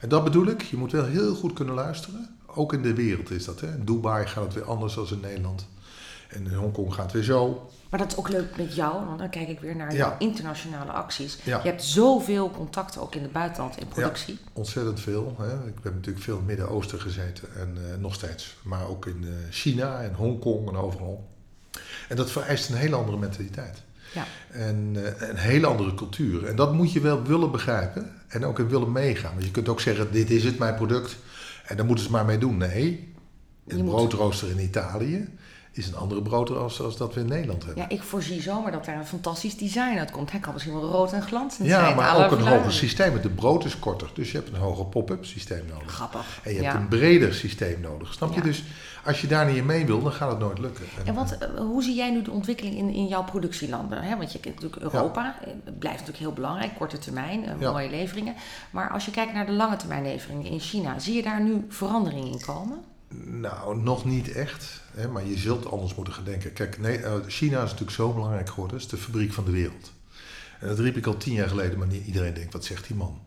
En 0.00 0.08
dat 0.08 0.24
bedoel 0.24 0.46
ik, 0.46 0.62
je 0.62 0.76
moet 0.76 0.92
wel 0.92 1.04
heel 1.06 1.34
goed 1.34 1.52
kunnen 1.52 1.74
luisteren. 1.74 2.28
Ook 2.46 2.72
in 2.72 2.82
de 2.82 2.94
wereld 2.94 3.30
is 3.30 3.44
dat. 3.44 3.60
Hè. 3.60 3.66
In 3.66 3.84
Dubai 3.84 4.26
gaat 4.26 4.44
het 4.44 4.54
weer 4.54 4.64
anders 4.64 4.94
dan 4.94 5.06
in 5.10 5.20
Nederland. 5.20 5.68
En 6.28 6.46
in 6.46 6.54
Hongkong 6.54 6.94
gaat 6.94 7.04
het 7.04 7.12
weer 7.12 7.22
zo. 7.22 7.70
Maar 7.90 7.98
dat 7.98 8.12
is 8.12 8.18
ook 8.18 8.28
leuk 8.28 8.56
met 8.56 8.74
jou, 8.74 9.06
want 9.06 9.18
dan 9.18 9.30
kijk 9.30 9.48
ik 9.48 9.60
weer 9.60 9.76
naar 9.76 9.90
Ja. 9.92 9.96
jouw 9.96 10.14
internationale 10.18 10.92
acties. 10.92 11.38
Ja. 11.44 11.60
Je 11.62 11.68
hebt 11.68 11.84
zoveel 11.84 12.50
contacten 12.50 13.00
ook 13.00 13.14
in 13.14 13.22
het 13.22 13.32
buitenland 13.32 13.78
in 13.78 13.88
productie. 13.88 14.38
Ontzettend 14.52 15.00
veel. 15.00 15.34
Hè. 15.38 15.66
Ik 15.68 15.74
heb 15.82 15.94
natuurlijk 15.94 16.24
veel 16.24 16.32
in 16.34 16.38
het 16.40 16.48
Midden-Oosten 16.48 17.00
gezeten 17.00 17.48
en 17.56 17.76
eh, 17.76 17.98
nog 17.98 18.14
steeds. 18.14 18.56
Maar 18.62 18.88
ook 18.88 19.06
in 19.06 19.24
eh, 19.24 19.30
China 19.50 20.00
en 20.00 20.14
Hongkong 20.14 20.68
en 20.68 20.76
overal. 20.76 21.28
En 22.08 22.16
dat 22.16 22.30
vereist 22.30 22.68
een 22.68 22.76
hele 22.76 22.96
andere 22.96 23.16
mentaliteit. 23.18 23.82
Ja. 24.14 24.24
En 24.50 24.92
eh, 24.94 25.28
een 25.28 25.36
hele 25.36 25.66
andere 25.66 25.94
cultuur. 25.94 26.46
En 26.46 26.56
dat 26.56 26.72
moet 26.72 26.92
je 26.92 27.00
wel 27.00 27.22
willen 27.22 27.50
begrijpen 27.50 28.12
en 28.28 28.44
ook 28.44 28.58
in 28.58 28.68
willen 28.68 28.92
meegaan. 28.92 29.32
Want 29.32 29.44
je 29.44 29.50
kunt 29.50 29.68
ook 29.68 29.80
zeggen, 29.80 30.12
dit 30.12 30.30
is 30.30 30.44
het, 30.44 30.58
mijn 30.58 30.74
product. 30.74 31.16
En 31.66 31.76
daar 31.76 31.86
moeten 31.86 32.04
ze 32.04 32.10
maar 32.10 32.24
mee 32.24 32.38
doen. 32.38 32.56
Nee, 32.56 33.12
een 33.66 33.84
broodrooster 33.84 34.50
in 34.50 34.58
Italië 34.60 35.28
is 35.78 35.86
een 35.88 35.96
andere 35.96 36.22
broodrooster 36.22 36.84
als 36.84 36.96
dat 36.96 37.14
we 37.14 37.20
in 37.20 37.26
Nederland 37.28 37.64
hebben. 37.64 37.82
Ja, 37.82 37.88
ik 37.88 38.02
voorzie 38.02 38.42
zomaar 38.42 38.72
dat 38.72 38.84
daar 38.84 38.96
een 38.96 39.06
fantastisch 39.06 39.56
design 39.56 39.98
uitkomt. 39.98 40.30
Hij 40.30 40.40
kan 40.40 40.52
misschien 40.52 40.74
wel 40.74 40.90
rood 40.90 41.12
en 41.12 41.22
glanzend 41.22 41.68
Ja, 41.68 41.80
zijn. 41.80 41.92
à 41.92 41.96
maar 41.96 42.24
ook 42.24 42.30
een 42.30 42.46
hoger 42.46 42.72
systeem. 42.72 43.12
Het 43.12 43.34
brood 43.34 43.64
is 43.64 43.78
korter, 43.78 44.10
dus 44.14 44.30
je 44.30 44.36
hebt 44.36 44.48
een 44.48 44.60
hoger 44.60 44.86
pop-up 44.86 45.24
systeem 45.24 45.66
nodig. 45.72 45.92
Grappig. 45.92 46.40
En 46.42 46.50
je 46.54 46.56
hebt 46.62 46.72
ja. 46.72 46.80
een 46.80 46.88
breder 46.88 47.34
systeem 47.34 47.80
nodig. 47.80 48.12
Snap 48.12 48.28
je? 48.30 48.36
Ja. 48.36 48.42
Dus 48.42 48.64
als 49.04 49.20
je 49.20 49.26
daar 49.26 49.46
niet 49.46 49.56
in 49.56 49.66
mee 49.66 49.86
wil, 49.86 50.02
dan 50.02 50.12
gaat 50.12 50.30
het 50.30 50.38
nooit 50.38 50.58
lukken. 50.58 50.84
En 51.04 51.14
wat, 51.14 51.32
eh, 51.38 51.48
hoe 51.58 51.82
zie 51.82 51.94
jij 51.94 52.10
nu 52.10 52.22
de 52.22 52.30
ontwikkeling 52.30 52.76
in, 52.76 52.88
in 52.88 53.06
jouw 53.06 53.24
productielanden? 53.24 54.02
Hè? 54.02 54.16
Want 54.16 54.32
je 54.32 54.40
kent 54.40 54.54
natuurlijk 54.60 54.82
Europa, 54.82 55.36
eh, 55.44 55.48
blijft 55.64 55.98
natuurlijk 55.98 56.18
heel 56.18 56.32
belangrijk, 56.32 56.74
korte 56.78 56.98
termijn, 56.98 57.44
eh, 57.44 57.52
Ja. 57.60 57.70
mooie 57.70 57.90
leveringen. 57.90 58.34
Maar 58.70 58.90
als 58.90 59.04
je 59.04 59.10
kijkt 59.10 59.32
naar 59.32 59.46
de 59.46 59.52
lange 59.52 59.76
termijn 59.76 60.02
leveringen 60.02 60.46
in 60.50 60.60
China, 60.60 60.98
zie 60.98 61.14
je 61.14 61.22
daar 61.22 61.40
nu 61.40 61.64
verandering 61.68 62.32
in 62.32 62.40
komen? 62.40 62.78
Nou, 63.24 63.78
nog 63.82 64.04
niet 64.04 64.32
echt. 64.32 64.80
Hè, 64.94 65.08
maar 65.08 65.24
je 65.26 65.38
zult 65.38 65.70
anders 65.70 65.94
moeten 65.94 66.14
gaan 66.14 66.24
denken. 66.24 66.52
Kijk, 66.52 66.78
nee, 66.78 66.96
eh, 66.98 67.12
China 67.26 67.56
is 67.56 67.62
natuurlijk 67.70 67.90
zo 67.90 68.12
belangrijk 68.12 68.48
geworden. 68.48 68.76
Het 68.76 68.84
is 68.84 68.90
de 68.90 68.96
fabriek 69.04 69.32
van 69.32 69.44
de 69.44 69.50
wereld. 69.50 69.92
En 70.60 70.68
dat 70.68 70.78
riep 70.78 70.96
ik 70.96 71.06
al 71.06 71.16
tien 71.16 71.32
jaar 71.34 71.48
geleden, 71.48 71.78
maar 71.78 71.86
niet 71.86 72.06
iedereen 72.06 72.34
denkt, 72.34 72.52
wat 72.52 72.64
zegt 72.64 72.86
die 72.86 72.96
man? 72.96 73.18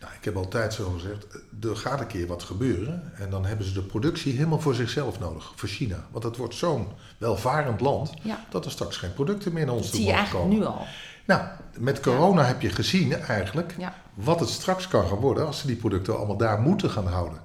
Nou, 0.00 0.12
ik 0.18 0.24
heb 0.24 0.36
altijd 0.36 0.72
zo 0.74 0.90
gezegd, 0.90 1.26
er 1.62 1.76
gaat 1.76 2.00
een 2.00 2.06
keer 2.06 2.26
wat 2.26 2.42
gebeuren. 2.42 3.12
En 3.18 3.30
dan 3.30 3.44
hebben 3.44 3.66
ze 3.66 3.72
de 3.72 3.82
productie 3.82 4.32
helemaal 4.36 4.60
voor 4.60 4.74
zichzelf 4.74 5.18
nodig, 5.20 5.52
voor 5.56 5.68
China. 5.68 6.06
Want 6.10 6.22
dat 6.24 6.36
wordt 6.36 6.54
zo'n 6.54 6.86
welvarend 7.18 7.80
land, 7.80 8.12
Ja. 8.22 8.44
dat 8.50 8.64
er 8.64 8.70
straks 8.70 8.96
geen 8.96 9.12
producten 9.14 9.52
meer 9.52 9.66
naar 9.66 9.74
ons 9.74 9.90
toe 9.90 10.00
zie 10.00 10.08
je 10.08 10.28
komen. 10.30 10.56
nu 10.58 10.64
al. 10.64 10.86
Nou, 11.26 11.42
met 11.78 12.00
corona 12.00 12.44
heb 12.44 12.60
je 12.60 12.68
gezien 12.70 13.12
eigenlijk 13.14 13.74
Ja. 13.78 13.94
wat 14.14 14.40
het 14.40 14.48
straks 14.48 14.88
kan 14.88 15.06
gaan 15.08 15.18
worden 15.18 15.46
als 15.46 15.58
ze 15.58 15.66
die 15.66 15.76
producten 15.76 16.16
allemaal 16.16 16.36
daar 16.36 16.60
moeten 16.60 16.90
gaan 16.90 17.06
houden. 17.06 17.38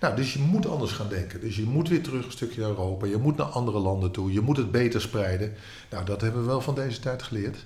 Nou, 0.00 0.16
dus 0.16 0.32
je 0.32 0.38
moet 0.38 0.66
anders 0.66 0.92
gaan 0.92 1.08
denken. 1.08 1.40
Dus 1.40 1.56
je 1.56 1.62
moet 1.64 1.88
weer 1.88 2.02
terug 2.02 2.24
een 2.24 2.32
stukje 2.32 2.60
naar 2.60 2.70
Europa. 2.70 3.06
Je 3.06 3.16
moet 3.16 3.36
naar 3.36 3.46
andere 3.46 3.78
landen 3.78 4.10
toe. 4.10 4.32
Je 4.32 4.40
moet 4.40 4.56
het 4.56 4.70
beter 4.70 5.00
spreiden. 5.00 5.54
Nou, 5.90 6.04
dat 6.04 6.20
hebben 6.20 6.40
we 6.40 6.46
wel 6.46 6.60
van 6.60 6.74
deze 6.74 7.00
tijd 7.00 7.22
geleerd. 7.22 7.64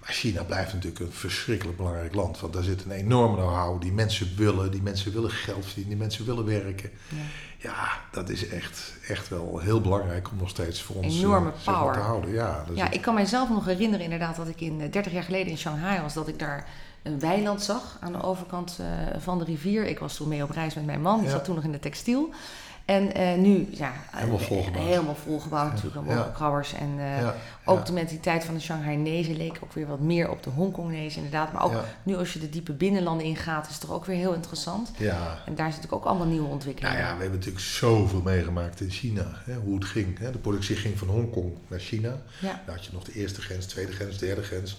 Maar 0.00 0.14
China 0.14 0.42
blijft 0.42 0.72
natuurlijk 0.72 1.00
een 1.00 1.12
verschrikkelijk 1.12 1.76
belangrijk 1.76 2.14
land. 2.14 2.40
Want 2.40 2.52
daar 2.52 2.62
zit 2.62 2.84
een 2.84 2.90
enorme 2.90 3.36
know-how. 3.36 3.80
Die 3.80 3.92
mensen 3.92 4.32
willen. 4.36 4.70
Die 4.70 4.82
mensen 4.82 5.12
willen 5.12 5.30
geld 5.30 5.64
verdienen. 5.64 5.88
Die 5.90 5.98
mensen 5.98 6.26
willen 6.26 6.44
werken. 6.44 6.90
Ja. 7.08 7.16
Ja, 7.58 8.00
dat 8.12 8.28
is 8.28 8.48
echt, 8.48 8.92
echt 9.08 9.28
wel 9.28 9.58
heel 9.58 9.80
belangrijk 9.80 10.30
om 10.30 10.36
nog 10.36 10.48
steeds 10.48 10.82
voor 10.82 10.96
ons 10.96 11.14
eh, 11.14 11.20
Enorme 11.20 11.52
power. 11.64 11.92
te 11.92 11.98
houden. 11.98 12.32
Ja, 12.32 12.64
Ja, 12.74 12.90
ik 12.90 13.00
kan 13.02 13.14
mijzelf 13.14 13.48
nog 13.48 13.64
herinneren 13.64 14.04
inderdaad 14.04 14.36
dat 14.36 14.48
ik 14.48 14.60
in 14.60 14.80
eh, 14.80 14.92
30 14.92 15.12
jaar 15.12 15.22
geleden 15.22 15.46
in 15.46 15.58
Shanghai 15.58 16.00
was, 16.00 16.14
dat 16.14 16.28
ik 16.28 16.38
daar 16.38 16.68
een 17.06 17.20
weiland 17.20 17.62
zag 17.62 17.96
aan 18.00 18.12
de 18.12 18.22
overkant 18.22 18.78
eh, 18.80 18.86
van 19.20 19.38
de 19.38 19.44
rivier. 19.44 19.84
Ik 19.86 19.98
was 19.98 20.14
toen 20.16 20.28
mee 20.28 20.42
op 20.42 20.50
reis 20.50 20.74
met 20.74 20.86
mijn 20.86 21.02
man, 21.02 21.16
die 21.18 21.26
Ja. 21.26 21.32
zat 21.32 21.44
toen 21.44 21.54
nog 21.54 21.64
in 21.64 21.72
de 21.72 21.78
textiel. 21.78 22.30
En 22.84 23.14
eh, 23.14 23.34
nu, 23.36 23.68
ja, 23.70 23.92
eh, 24.12 24.18
Helemaal 24.18 24.38
volgebouwd. 24.38 24.84
Helemaal 24.86 25.14
volgebouwd 25.14 25.68
natuurlijk, 25.70 25.96
allemaal 25.96 26.16
Ja. 26.24 26.30
krabbers. 26.34 26.72
En 26.72 26.94
eh, 26.98 27.20
ja, 27.20 27.34
ook 27.64 27.78
ja. 27.78 27.84
de 27.84 27.92
mentaliteit 27.92 28.44
van 28.44 28.54
de 28.54 28.60
Shanghainese 28.60 29.36
leek 29.36 29.58
ook 29.64 29.72
weer 29.72 29.86
wat 29.86 30.00
meer 30.00 30.30
op 30.30 30.42
de 30.42 30.50
Hongkongese 30.50 31.16
inderdaad. 31.16 31.52
Maar 31.52 31.64
ook 31.64 31.74
nu 32.02 32.16
als 32.16 32.32
je 32.32 32.38
de 32.38 32.48
diepe 32.48 32.72
binnenlanden 32.72 33.26
ingaat, 33.26 33.66
is 33.66 33.72
het 33.72 33.80
toch 33.80 33.90
ook 33.92 34.04
weer 34.04 34.16
heel 34.16 34.32
interessant. 34.34 34.90
Ja, 34.98 35.14
En 35.16 35.26
daar 35.26 35.36
zitten 35.46 35.64
natuurlijk 35.64 35.92
ook 35.92 36.04
allemaal 36.04 36.26
nieuwe 36.26 36.48
ontwikkelingen. 36.48 36.98
Nou 36.98 37.08
ja, 37.10 37.14
we 37.16 37.20
hebben 37.22 37.38
natuurlijk 37.38 37.64
zoveel 37.66 38.22
meegemaakt 38.22 38.80
in 38.80 38.90
China. 38.90 39.26
Hè, 39.44 39.54
hoe 39.54 39.74
het 39.74 39.84
ging. 39.84 40.18
Hè. 40.18 40.30
De 40.32 40.38
productie 40.38 40.76
ging 40.76 40.98
van 40.98 41.08
Hongkong 41.08 41.52
naar 41.68 41.80
China. 41.80 42.16
Ja. 42.40 42.62
Dan 42.66 42.74
had 42.74 42.84
je 42.84 42.90
nog 42.92 43.04
de 43.04 43.12
eerste 43.12 43.40
grens, 43.40 43.66
tweede 43.66 43.92
grens, 43.92 44.18
derde 44.18 44.42
grens. 44.42 44.76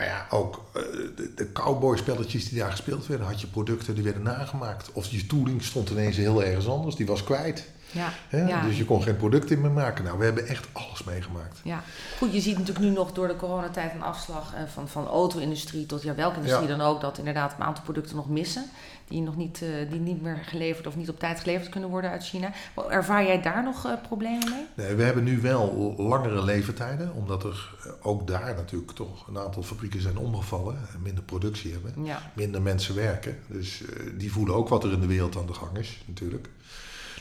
Maar 0.00 0.08
ja, 0.08 0.26
ook 0.30 0.64
eh, 0.72 0.82
de, 1.16 1.32
de 1.34 1.52
cowboy-spelletjes 1.52 2.48
die 2.48 2.58
daar 2.58 2.70
gespeeld 2.70 3.06
werden, 3.06 3.26
had 3.26 3.40
je 3.40 3.46
producten 3.46 3.94
die 3.94 4.04
werden 4.04 4.22
nagemaakt. 4.22 4.92
Of 4.92 5.06
je 5.06 5.26
tooling 5.26 5.62
stond 5.62 5.90
ineens 5.90 6.16
heel 6.16 6.44
ergens 6.44 6.68
anders, 6.68 6.96
die 6.96 7.06
was 7.06 7.24
kwijt. 7.24 7.64
Ja, 7.92 8.12
ja. 8.30 8.62
Dus 8.62 8.76
je 8.76 8.84
kon 8.84 9.02
geen 9.02 9.16
producten 9.16 9.60
meer 9.60 9.70
maken. 9.70 10.04
Nou, 10.04 10.18
we 10.18 10.24
hebben 10.24 10.46
echt 10.46 10.68
alles 10.72 11.04
meegemaakt. 11.04 11.60
Ja, 11.62 11.82
goed, 12.18 12.32
je 12.32 12.40
ziet 12.40 12.58
natuurlijk 12.58 12.86
nu 12.86 12.90
nog 12.90 13.12
door 13.12 13.28
de 13.28 13.36
coronatijd 13.36 13.92
een 13.94 14.02
afslag 14.02 14.54
eh, 14.54 14.60
van, 14.72 14.88
van 14.88 15.06
auto-industrie 15.06 15.86
tot 15.86 16.02
ja, 16.02 16.14
welke 16.14 16.36
industrie 16.36 16.68
Ja. 16.68 16.76
dan 16.76 16.86
ook, 16.86 17.00
dat 17.00 17.18
inderdaad 17.18 17.54
een 17.58 17.64
aantal 17.64 17.84
producten 17.84 18.16
nog 18.16 18.28
missen, 18.28 18.64
die 19.08 19.20
nog 19.20 19.36
niet, 19.36 19.62
eh, 19.62 19.90
die 19.90 20.00
niet 20.00 20.22
meer 20.22 20.38
geleverd 20.42 20.86
of 20.86 20.96
niet 20.96 21.08
op 21.08 21.18
tijd 21.18 21.40
geleverd 21.40 21.68
kunnen 21.68 21.90
worden 21.90 22.10
uit 22.10 22.24
China. 22.24 22.52
Maar 22.74 22.86
Ervaar 22.86 23.24
jij 23.24 23.42
daar 23.42 23.62
nog 23.62 23.86
eh, 23.86 23.92
problemen 24.08 24.48
mee? 24.50 24.86
Nee, 24.86 24.94
we 24.94 25.02
hebben 25.02 25.24
nu 25.24 25.40
wel 25.40 25.94
langere 25.96 26.44
levertijden, 26.44 27.14
omdat 27.14 27.44
er 27.44 27.74
ook 28.02 28.26
daar 28.26 28.54
natuurlijk 28.54 28.92
toch 28.92 29.26
een 29.28 29.38
aantal 29.38 29.62
fabrieken 29.62 30.00
zijn 30.00 30.18
omgevallen 30.18 30.76
en 30.94 31.02
minder 31.02 31.24
productie 31.24 31.72
hebben. 31.72 32.04
Ja, 32.04 32.22
minder 32.32 32.62
mensen 32.62 32.94
werken. 32.94 33.38
Dus 33.46 33.82
die 34.14 34.32
voelen 34.32 34.54
ook 34.54 34.68
wat 34.68 34.84
er 34.84 34.92
in 34.92 35.00
de 35.00 35.06
wereld 35.06 35.36
aan 35.36 35.46
de 35.46 35.54
gang 35.54 35.78
is, 35.78 36.02
natuurlijk. 36.06 36.48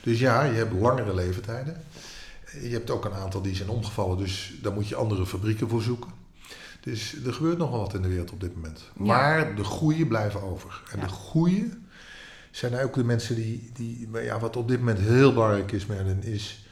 Dus 0.03 0.19
ja, 0.19 0.43
je 0.43 0.53
hebt 0.57 0.73
langere 0.73 1.13
leeftijden. 1.15 1.81
Je 2.61 2.69
hebt 2.69 2.89
ook 2.89 3.05
een 3.05 3.13
aantal 3.13 3.41
die 3.41 3.55
zijn 3.55 3.69
omgevallen, 3.69 4.17
dus 4.17 4.53
daar 4.61 4.73
moet 4.73 4.87
je 4.87 4.95
andere 4.95 5.25
fabrieken 5.25 5.69
voor 5.69 5.81
zoeken. 5.81 6.11
Dus 6.81 7.15
er 7.25 7.33
gebeurt 7.33 7.57
nogal 7.57 7.79
wat 7.79 7.93
in 7.93 8.01
de 8.01 8.07
wereld 8.07 8.31
op 8.31 8.39
dit 8.39 8.55
moment. 8.55 8.79
Ja. 8.97 9.03
Maar 9.03 9.55
de 9.55 9.63
goeie 9.63 10.05
blijven 10.07 10.41
over. 10.41 10.81
En 10.91 10.99
Ja. 10.99 11.05
de 11.05 11.11
goeie 11.11 11.69
zijn 12.51 12.75
ook 12.83 12.93
de 12.93 13.03
mensen 13.03 13.35
die, 13.35 13.69
die 13.73 14.09
ja, 14.23 14.39
wat 14.39 14.55
op 14.55 14.67
dit 14.67 14.79
moment 14.79 14.99
heel 14.99 15.33
belangrijk 15.33 15.71
is, 15.71 15.85
Merlin, 15.85 16.23
is 16.23 16.65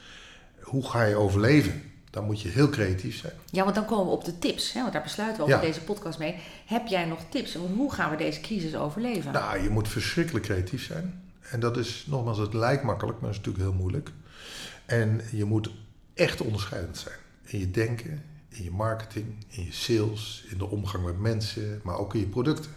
hoe 0.61 0.89
ga 0.89 1.03
je 1.03 1.15
overleven? 1.15 1.81
Dan 2.09 2.25
moet 2.25 2.41
je 2.41 2.49
heel 2.49 2.69
creatief 2.69 3.17
zijn. 3.17 3.33
Ja, 3.51 3.63
want 3.63 3.75
dan 3.75 3.85
komen 3.85 4.05
we 4.05 4.11
op 4.11 4.25
de 4.25 4.39
tips. 4.39 4.73
Hè? 4.73 4.81
Want 4.81 4.93
daar 4.93 5.01
besluiten 5.01 5.37
we 5.37 5.43
over 5.43 5.55
Ja. 5.63 5.67
deze 5.67 5.81
podcast 5.81 6.19
mee. 6.19 6.35
Heb 6.65 6.87
jij 6.87 7.05
nog 7.05 7.19
tips? 7.29 7.55
Hoe 7.75 7.93
gaan 7.93 8.11
we 8.11 8.17
deze 8.17 8.41
crisis 8.41 8.75
overleven? 8.75 9.31
Nou, 9.31 9.61
je 9.63 9.69
moet 9.69 9.87
verschrikkelijk 9.87 10.45
creatief 10.45 10.83
zijn. 10.85 11.21
En 11.49 11.59
dat 11.59 11.77
is, 11.77 12.05
nogmaals, 12.07 12.37
het 12.37 12.53
lijkt 12.53 12.83
makkelijk, 12.83 13.19
maar 13.19 13.29
dat 13.29 13.39
is 13.39 13.45
natuurlijk 13.45 13.69
heel 13.69 13.81
moeilijk. 13.81 14.11
En 14.85 15.21
je 15.31 15.45
moet 15.45 15.69
echt 16.13 16.41
onderscheidend 16.41 16.97
zijn. 16.97 17.15
In 17.43 17.59
je 17.59 17.71
denken, 17.71 18.23
in 18.49 18.63
je 18.63 18.71
marketing, 18.71 19.45
in 19.47 19.63
je 19.63 19.73
sales, 19.73 20.45
in 20.49 20.57
de 20.57 20.65
omgang 20.65 21.05
met 21.05 21.19
mensen, 21.19 21.81
maar 21.83 21.97
ook 21.97 22.13
in 22.13 22.19
je 22.19 22.27
producten. 22.27 22.71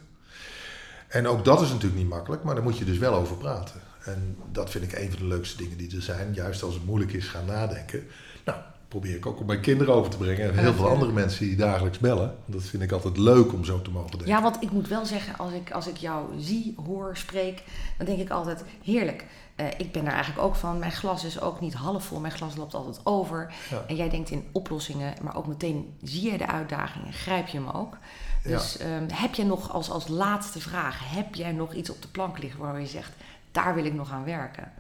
En 1.09 1.27
ook 1.27 1.45
dat 1.45 1.61
is 1.61 1.69
natuurlijk 1.69 2.01
niet 2.01 2.09
makkelijk, 2.09 2.43
maar 2.43 2.55
daar 2.55 2.65
moet 2.65 2.79
je 2.79 2.85
dus 2.85 2.99
wel 2.99 3.15
over 3.15 3.37
praten. 3.37 3.81
En 4.05 4.37
dat 4.53 4.71
vind 4.71 4.85
ik 4.85 4.93
een 4.93 5.11
van 5.11 5.19
de 5.19 5.27
leukste 5.27 5.57
dingen 5.57 5.77
die 5.77 5.97
er 5.97 6.03
zijn. 6.03 6.35
Juist 6.35 6.63
als 6.63 6.75
het 6.75 6.85
moeilijk 6.85 7.13
is 7.13 7.29
gaan 7.29 7.47
nadenken. 7.47 8.07
Nou, 8.45 8.59
probeer 8.91 9.17
ik 9.17 9.27
ook 9.27 9.41
op 9.41 9.47
mijn 9.47 9.61
kinderen 9.61 9.95
over 9.95 10.11
te 10.11 10.17
brengen. 10.17 10.51
En 10.51 10.59
heel 10.59 10.75
veel 10.75 10.89
andere 10.89 11.13
mensen 11.13 11.47
die 11.47 11.57
dagelijks 11.57 11.99
bellen. 11.99 12.37
Dat 12.45 12.63
vind 12.63 12.83
ik 12.83 12.93
altijd 12.93 13.17
leuk 13.17 13.53
om 13.53 13.65
zo 13.65 13.83
te 13.83 13.91
mogen 13.91 14.11
denken. 14.11 14.29
Ja, 14.29 14.43
want 14.43 14.63
ik 14.63 14.71
moet 14.71 14.89
wel 14.89 15.07
zeggen, 15.07 15.39
als 15.39 15.53
ik, 15.53 15.71
als 15.71 15.87
ik 15.87 15.97
jou 15.97 16.27
zie, 16.39 16.75
hoor, 16.87 17.17
spreek, 17.17 17.63
dan 17.97 18.07
denk 18.07 18.19
ik 18.19 18.31
altijd 18.31 18.65
heerlijk. 18.85 19.25
Eh, 19.55 19.67
ik 19.77 19.93
ben 19.93 20.05
daar 20.05 20.13
eigenlijk 20.13 20.45
ook 20.45 20.55
van. 20.55 20.79
Mijn 20.79 20.93
glas 20.93 21.25
is 21.25 21.41
ook 21.41 21.61
niet 21.61 21.75
half 21.75 22.05
vol. 22.05 22.21
Mijn 22.21 22.33
glas 22.33 22.57
loopt 22.57 22.75
altijd 22.75 23.01
over. 23.05 23.55
Ja. 23.71 23.85
En 23.87 23.97
jij 23.97 24.09
denkt 24.09 24.31
in 24.31 24.45
oplossingen, 24.53 25.15
maar 25.23 25.37
ook 25.37 25.47
meteen 25.47 25.95
zie 26.03 26.31
je 26.31 26.39
de 26.39 26.47
uitdagingen, 26.47 27.13
grijp 27.13 27.47
je 27.47 27.59
hem 27.59 27.69
ook. 27.69 27.97
Dus 28.43 28.77
ehm, 28.77 29.09
heb 29.13 29.35
jij 29.35 29.45
nog 29.45 29.73
als, 29.73 29.91
als 29.91 30.09
laatste 30.09 30.61
vraag, 30.61 31.15
heb 31.15 31.35
jij 31.35 31.53
nog 31.53 31.75
iets 31.75 31.91
op 31.91 32.03
de 32.03 32.09
plank 32.09 32.39
liggen 32.39 32.61
waar 32.61 32.81
je 32.81 32.87
zegt, 32.87 33.13
daar 33.53 33.75
wil 33.75 33.85
ik 33.85 33.95
nog 33.95 34.13
aan 34.13 34.25
werken? 34.25 34.73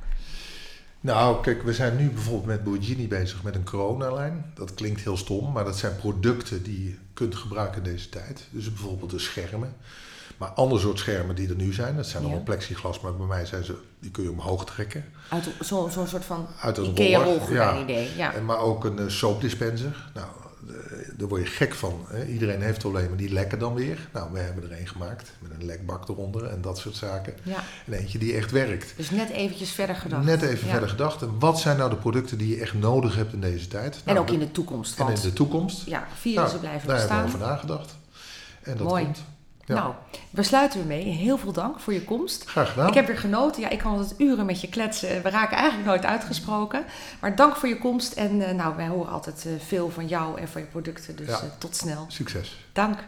Nou, 1.00 1.42
kijk, 1.42 1.62
we 1.62 1.73
zijn 1.73 1.97
nu 1.97 2.09
bijvoorbeeld 2.11 2.47
met 2.47 2.64
Borgini 2.64 3.09
bezig 3.09 3.42
met 3.42 3.54
een 3.54 3.64
coronalijn. 3.64 4.52
Dat 4.54 4.75
klinkt 4.75 5.00
heel 5.00 5.16
stom, 5.16 5.52
maar 5.52 5.64
dat 5.64 5.78
zijn 5.78 5.97
producten 5.97 6.62
die 6.62 6.85
je 6.85 6.95
kunt 7.14 7.35
gebruiken 7.35 7.85
in 7.85 7.92
deze 7.92 8.09
tijd. 8.09 8.47
Dus 8.50 8.73
bijvoorbeeld 8.73 9.11
de 9.11 9.19
schermen. 9.19 9.76
Maar 10.37 10.49
ander 10.49 10.80
soort 10.80 10.99
schermen 10.99 11.35
die 11.35 11.49
er 11.49 11.54
nu 11.57 11.73
zijn, 11.73 11.97
dat 11.97 12.07
zijn 12.07 12.23
Ja. 12.23 12.28
allemaal 12.28 12.45
plexiglas, 12.45 13.00
maar 13.00 13.14
bij 13.14 13.26
mij 13.26 13.47
zijn 13.47 13.64
ze, 13.64 13.75
die 14.00 14.11
kun 14.11 14.23
je 14.23 14.30
omhoog 14.30 14.64
trekken. 14.64 15.04
Uit 15.28 15.49
zo'n 15.61 15.90
soort 15.90 16.25
van 16.25 16.47
Uit 16.61 16.76
een 16.78 16.85
Ikea-rolgordijn 16.85 17.76
ja. 17.76 17.83
idee. 17.83 18.09
Ja. 18.16 18.35
En, 18.35 18.45
maar 18.45 18.59
ook 18.59 18.85
een 18.85 18.99
eh, 18.99 19.09
soapdispenser. 19.09 20.11
Nou, 20.14 20.26
daar 21.17 21.29
word 21.29 21.43
je 21.43 21.49
gek 21.49 21.75
van. 21.75 22.05
Hè? 22.09 22.25
Iedereen 22.26 22.62
heeft 22.62 22.79
problemen, 22.79 23.17
die 23.17 23.33
lekken 23.33 23.59
dan 23.59 23.75
weer. 23.75 24.09
Nou, 24.12 24.33
we 24.33 24.38
hebben 24.38 24.71
er 24.71 24.79
een 24.81 24.87
gemaakt 24.88 25.33
met 25.38 25.50
een 25.59 25.64
lekbak 25.67 26.09
eronder 26.09 26.45
en 26.45 26.61
dat 26.61 26.79
soort 26.79 26.95
zaken. 26.97 27.35
ja. 27.43 27.62
En 27.87 27.93
eentje 27.93 28.19
die 28.19 28.35
echt 28.35 28.50
werkt. 28.50 28.93
Dus 28.97 29.11
net 29.11 29.31
eventjes 29.31 29.71
verder 29.71 29.97
gedacht. 29.97 30.25
Net 30.25 30.43
even 30.43 30.64
Ja. 30.67 30.71
verder 30.73 30.88
gedacht. 30.88 31.23
En 31.23 31.38
wat 31.38 31.61
zijn 31.61 31.76
nou 31.76 31.90
de 31.90 31.97
producten 31.97 32.38
die 32.38 32.49
je 32.57 32.61
echt 32.62 32.75
nodig 32.75 33.14
hebt 33.17 33.33
in 33.33 33.40
deze 33.40 33.69
tijd? 33.69 33.95
En 34.05 34.14
Nou, 34.14 34.19
ook 34.26 34.33
in 34.33 34.38
de 34.38 34.50
toekomst. 34.50 34.99
en 35.00 35.09
in 35.09 35.21
de 35.21 35.33
toekomst. 35.33 35.87
ja, 35.87 36.07
virussen 36.21 36.43
Nou, 36.49 36.59
blijven 36.61 36.88
daar 36.88 36.99
hebben 36.99 37.17
we 37.19 37.23
bestaan. 37.23 37.25
over 37.25 37.38
nagedacht. 37.38 37.97
En 38.62 38.76
dat 38.76 38.87
Mooi. 38.87 39.05
komt. 39.05 39.23
Ja. 39.70 39.76
Nou, 39.82 39.94
we 40.30 40.42
sluiten 40.42 40.80
ermee. 40.80 41.02
Heel 41.04 41.38
veel 41.38 41.52
dank 41.52 41.80
voor 41.80 41.92
je 41.92 42.04
komst. 42.04 42.44
Graag 42.48 42.68
gedaan. 42.70 42.88
Ik 42.88 42.94
heb 42.94 43.06
weer 43.06 43.18
genoten. 43.18 43.62
Ja, 43.62 43.68
ik 43.68 43.78
kan 43.78 43.92
altijd 43.96 44.20
uren 44.20 44.46
met 44.46 44.60
je 44.60 44.68
kletsen. 44.68 45.22
We 45.22 45.30
raken 45.30 45.56
eigenlijk 45.56 45.88
nooit 45.88 46.04
uitgesproken. 46.04 46.84
Maar 47.20 47.36
dank 47.36 47.56
voor 47.56 47.68
je 47.68 47.78
komst. 47.78 48.12
En 48.12 48.42
eh, 48.48 48.54
nou, 48.54 48.76
wij 48.76 48.86
horen 48.88 49.12
altijd 49.12 49.46
eh, 49.46 49.52
veel 49.66 49.90
van 49.90 50.06
jou 50.06 50.40
en 50.40 50.48
van 50.48 50.60
je 50.60 50.66
producten. 50.66 51.16
Dus 51.16 51.28
Ja. 51.28 51.34
eh, 51.34 51.42
tot 51.58 51.76
snel. 51.76 52.04
Succes. 52.08 52.64
Dank. 52.72 52.98